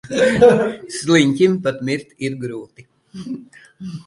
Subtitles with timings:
[0.95, 2.89] Sliņķim pat mirt ir grūti.